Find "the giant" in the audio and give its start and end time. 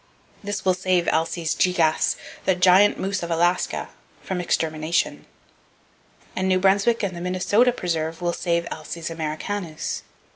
2.45-2.97